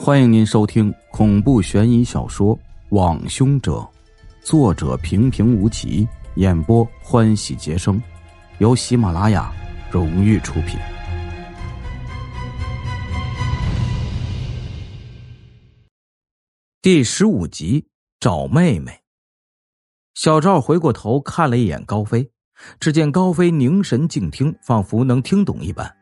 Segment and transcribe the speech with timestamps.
[0.00, 2.56] 欢迎您收听恐怖悬疑小说
[2.90, 3.72] 《网凶者》，
[4.40, 6.06] 作者平平无奇，
[6.36, 8.00] 演播欢喜杰生，
[8.58, 9.52] 由喜马拉雅
[9.90, 10.78] 荣誉出品。
[16.80, 17.84] 第十五集
[18.20, 19.00] 找妹妹。
[20.14, 22.30] 小赵回过头看了一眼高飞，
[22.78, 25.97] 只见高飞凝神静听，仿佛能听懂一般。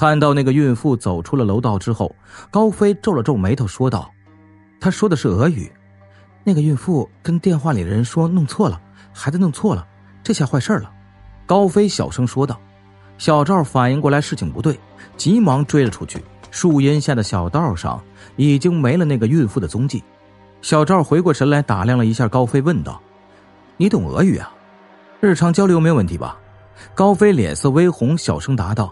[0.00, 2.16] 看到那个孕妇走出了楼道之后，
[2.50, 4.10] 高飞皱了皱眉头，说道
[4.80, 5.70] ：“他说的是俄语。
[6.42, 8.80] 那个孕妇跟电话里的人说弄错了，
[9.12, 9.86] 孩子弄错了，
[10.22, 10.90] 这下坏事了。”
[11.44, 12.58] 高飞小声说道。
[13.18, 14.80] 小赵反应过来事情不对，
[15.18, 16.24] 急忙追了出去。
[16.50, 18.02] 树荫下的小道上
[18.36, 20.02] 已经没了那个孕妇的踪迹。
[20.62, 22.98] 小赵回过神来，打量了一下高飞，问道
[23.76, 24.50] ：“你懂俄语啊？
[25.20, 26.38] 日常交流没有问题吧？”
[26.96, 28.90] 高飞脸色微红，小声答道。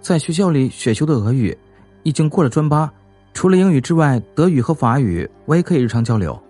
[0.00, 1.56] 在学校里选修的俄语，
[2.02, 2.90] 已经过了专八，
[3.34, 6.40] 除了英语之外，德语和法语我也可以日常交流。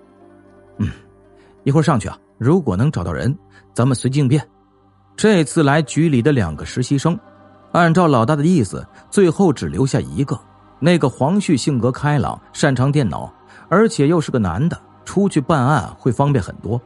[0.78, 0.90] 嗯，
[1.64, 3.36] 一会儿上去啊，如果能找到人，
[3.74, 4.46] 咱们随机应变。
[5.16, 7.18] 这次来局里的两个实习生，
[7.72, 10.38] 按照老大的意思，最后只留下一个。
[10.78, 13.32] 那个黄旭性格开朗，擅长电脑，
[13.68, 16.80] 而且又是个男的，出去办案会方便很多。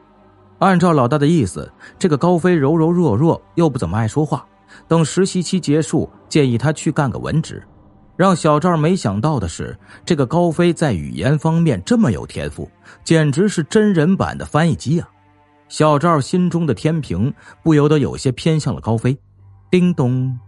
[0.61, 4.47] 按照老大的意思，这个高飞柔柔弱弱，又不怎么爱说话。
[4.89, 7.63] 等实习期结束，建议他去干个文职。
[8.15, 12.71] 让小赵没想到的是，这个高飞在语言方面这么有天赋，
[13.03, 15.09] 简直是真人版的翻译机啊！
[15.69, 19.19] 小赵心中的天平不由得有些偏向了高飞。
[19.71, 20.39] 叮咚，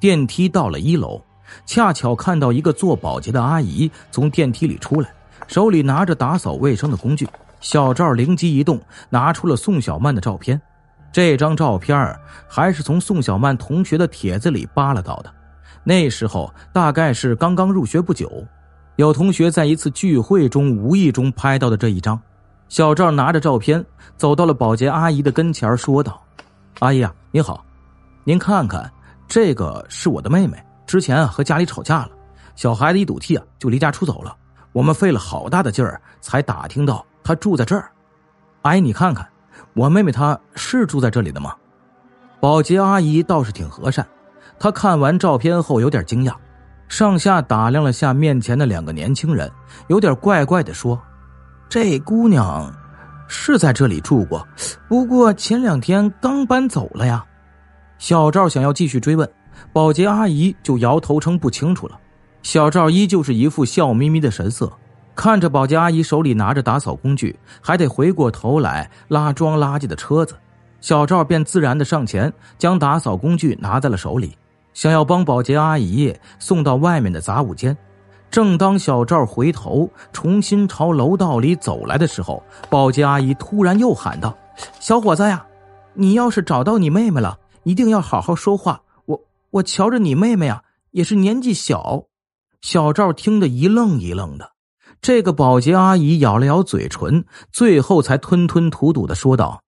[0.00, 1.22] 电梯到了一楼，
[1.64, 5.08] 恰巧看到一个做保洁的阿姨从电梯里出来，
[5.46, 7.26] 手里拿着打扫卫生的工具。
[7.60, 10.60] 小赵灵机一动，拿出了宋小曼的照片。
[11.10, 15.34] 这张照片还是从宋小曼同学的帖子里扒拉到的，
[15.82, 18.30] 那时候大概是刚刚入学不久，
[18.96, 22.20] 有同学在一次聚会中无意中拍到的这一张。
[22.68, 23.82] 小赵拿着照片
[24.16, 26.22] 走到了保洁阿姨的跟前，说道
[26.80, 27.64] ：“阿姨啊，你好，
[28.24, 28.88] 您看看，
[29.26, 32.10] 这个是我的妹妹，之前啊和家里吵架了，
[32.54, 34.36] 小孩子一赌气啊就离家出走了，
[34.72, 37.90] 我们费了好大的劲儿才打听到她住在这儿。
[38.60, 39.26] 阿姨，你看看。”
[39.74, 41.54] 我妹妹她是住在这里的吗？
[42.40, 44.06] 保洁阿姨倒是挺和善，
[44.58, 46.34] 她看完照片后有点惊讶，
[46.88, 49.50] 上下打量了下面前的两个年轻人，
[49.88, 51.00] 有点怪怪的说
[51.68, 52.72] ：“这姑娘
[53.26, 54.46] 是在这里住过，
[54.88, 57.24] 不过前两天刚搬走了呀。”
[57.98, 59.28] 小赵想要继续追问，
[59.72, 61.98] 保洁阿姨就摇头称不清楚了。
[62.42, 64.72] 小赵依旧是一副笑眯眯的神色。
[65.18, 70.36] 看着保洁阿姨手里拿着打扫工具，还得回过头来拉装垃圾的车子，
[70.80, 74.38] 小赵便自然的上前将打扫工具拿在了手里，
[74.74, 77.76] 想要帮保洁阿姨送到外面的杂物间。
[78.30, 82.40] 正当小赵回头重新朝楼道里走来的时候，
[82.70, 84.32] 保洁阿姨突然又喊道
[84.78, 85.44] ：“小伙子呀，
[85.94, 88.80] 你要是找到你妹妹了，一定要好好说话。
[89.06, 89.20] 我
[89.50, 90.62] 我瞧着你妹妹啊，
[90.92, 92.04] 也是年纪小。”
[92.62, 94.52] 小赵听得一愣一愣的。
[95.00, 99.62] 这个保洁阿姨咬了咬嘴唇，最后才吞吞吐吐的说道：“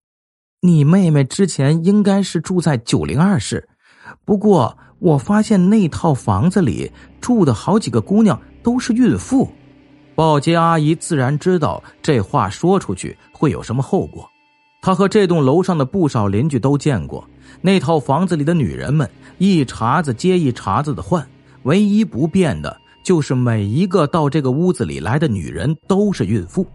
[0.63, 3.69] 你妹妹之前应该是住在九零二室，
[4.25, 9.51] 不过我发现那套房子里住的好几个姑娘都是孕妇。”
[10.17, 14.29] 保洁阿姨自然知道这话说出去会有什么后果，
[14.83, 17.27] 她和这栋楼上的不少邻居都见过
[17.63, 19.09] 那套房子里的女人们
[19.39, 21.27] 一茬子接一茬子的换，
[21.63, 22.79] 唯一不变的。
[23.03, 26.67] 就是每一个到这个屋子里来的女人都是孕妇，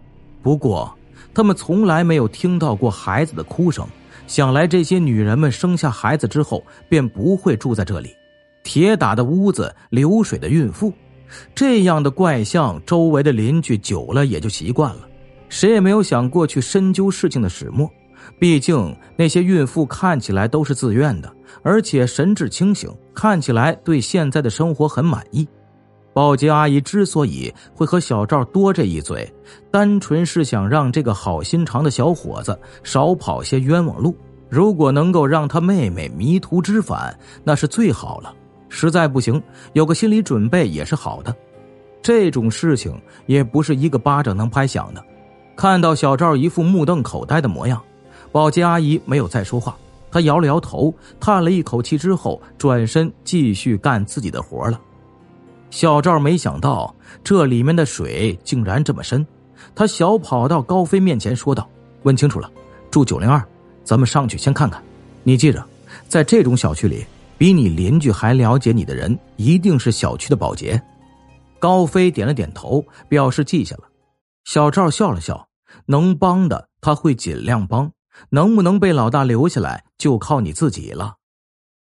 [0.42, 0.92] 不过
[1.32, 3.86] 他们从来没有听到过孩子的哭声。
[4.26, 8.10] 想来这些女人们生下孩子之后便不会住在这里。
[8.64, 10.92] 铁打的屋子，流水的孕妇，
[11.54, 15.08] 这样的怪象，周围的邻居久了也就习惯了，
[15.48, 17.88] 谁也没有想过去深究事情的始末。
[18.40, 21.32] 毕竟那些孕妇看起来都是自愿的，
[21.62, 25.46] 而且神志清醒，看起来对现在的生活很满意。
[26.16, 29.30] 保洁阿姨之所以会和小赵多这一嘴，
[29.70, 34.16] 单纯是想让这个好心肠的小伙子少跑些冤枉路。
[34.48, 37.14] 如果能够让他妹妹迷途知返，
[37.44, 38.34] 那是最好了。
[38.70, 39.42] 实在不行，
[39.74, 41.36] 有个心理准备也是好的。
[42.00, 45.04] 这种事情也不是一个巴掌能拍响的。
[45.54, 47.78] 看到小赵一副目瞪口呆的模样，
[48.32, 49.76] 保洁阿姨没有再说话，
[50.10, 54.80] 她摇了摇头，叹了一口气之后，转身继续干自己的活了。
[55.76, 59.26] 小赵没想到这里面的水竟然这么深，
[59.74, 61.68] 他小跑到高飞面前说道
[62.04, 62.50] ：“问清楚了，
[62.90, 63.46] 住九零二，
[63.84, 64.82] 咱们上去先看看。
[65.22, 65.62] 你记着，
[66.08, 67.04] 在这种小区里，
[67.36, 70.80] 比你邻居还了解你的人，一定是小区的保洁。”
[71.60, 73.82] 高飞点了点头，表示记下了。
[74.46, 75.46] 小赵笑了笑，
[75.84, 77.92] 能帮的他会尽量帮，
[78.30, 81.16] 能不能被老大留下来就靠你自己了。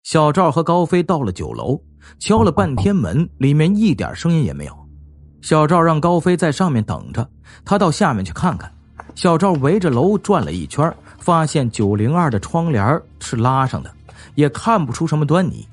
[0.03, 1.79] 小赵和高飞到了酒楼，
[2.19, 4.77] 敲了半天门，里面一点声音也没有。
[5.41, 7.27] 小赵让高飞在上面等着，
[7.63, 8.69] 他到下面去看看。
[9.15, 13.89] 小赵围着楼转了一圈，发现九零二的窗帘是拉上的，
[14.35, 15.65] 也看不出什么端倪。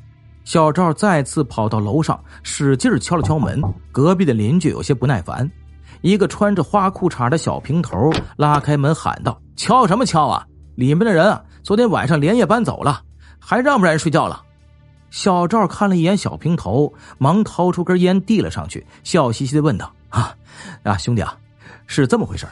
[0.44, 3.60] 小赵再次跑到楼上，使劲敲了敲门。
[3.90, 5.48] 隔壁的邻居有些不耐烦。
[6.02, 10.46] 一个穿着花裤衩的小平头拉开门喊道：“敲什么敲啊！
[10.76, 13.02] 里面的人啊，昨天晚上连夜搬走了，
[13.40, 14.42] 还让不让人睡觉了？”
[15.10, 20.32] 小赵看了一眼小平头，忙掏出根烟递了上去，笑嘻嘻的问道：“啊
[20.84, 21.36] 啊，兄弟啊，
[21.86, 22.46] 是这么回事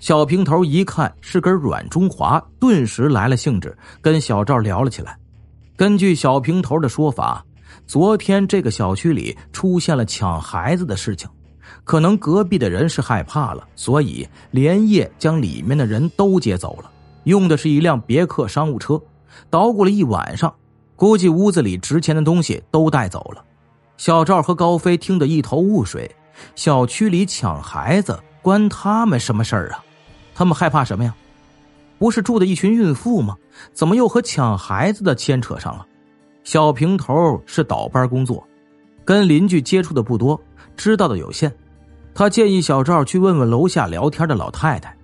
[0.00, 5.18] 小平头一看是根软中华，顿时来了兴致，跟小赵聊了起来。
[5.76, 7.44] 根据小平头的说法，
[7.86, 11.28] 昨天这个小区里出现了抢孩子的事情。
[11.84, 16.90] 可能隔壁的人是害怕了，所以连夜将里面的人都接走了。
[17.24, 19.00] 用的是一辆别克商务车，
[19.50, 20.54] 捣鼓了一晚上，
[20.96, 23.44] 估计屋子里值钱的东西都带走了。
[23.96, 26.10] 小赵和高飞听得一头雾水：
[26.54, 29.84] 小区里抢孩子关他们什么事儿啊？
[30.34, 31.14] 他们害怕什么呀？
[31.98, 33.36] 不是住的一群孕妇吗？
[33.72, 35.86] 怎么又和抢孩子的牵扯上了？
[36.42, 38.46] 小平头是倒班工作，
[39.04, 40.38] 跟邻居接触的不多，
[40.76, 41.54] 知道的有限。
[42.14, 44.94] 他建议小赵去问问楼下聊天的老太太。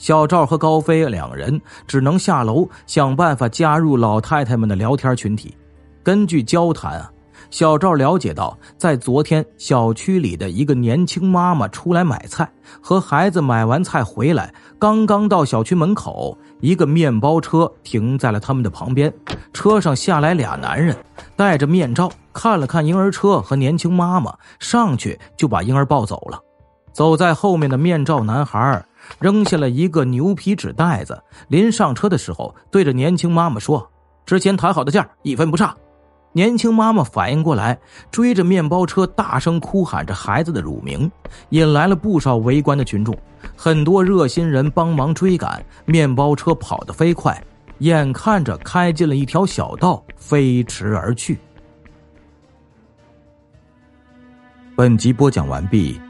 [0.00, 5.54] 小赵和高飞两人只能下楼想办法加入老太太们的聊天群体。
[6.02, 7.12] 根据交谈啊，
[7.50, 12.50] 小赵了解到，在昨天小区里的一个年轻妈妈出来买菜，
[12.80, 19.12] 和孩子买完菜回来，刚刚到小区门口，一个面包车停在了他们的旁边，
[19.52, 20.96] 车上下来俩男人，
[21.36, 26.40] 戴着面罩，看了看婴儿车和年轻妈妈，上去就把婴儿抱走了。
[26.90, 28.82] 走在后面的面罩男孩
[29.18, 33.90] 扔下了一个牛皮纸袋子，临上车的时候，对着年轻妈妈说
[34.26, 35.76] ：“之前谈好的价一分不差。”
[36.32, 37.76] 年轻妈妈反应过来，
[38.12, 41.10] 追着面包车大声哭喊着孩子的乳名，
[41.48, 43.16] 引来了不少围观的群众。
[43.56, 47.42] 很多热心人帮忙追赶，面包车跑得飞快，
[47.78, 51.36] 眼看着开进了一条小道，飞驰而去。
[54.76, 56.00] 本集播讲完毕。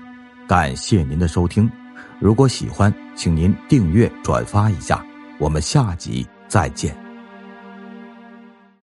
[0.46, 1.70] 感谢您的收听，
[2.20, 5.04] 如果喜欢，请您订阅、转发一下，
[5.38, 7.09] 我们下集再见。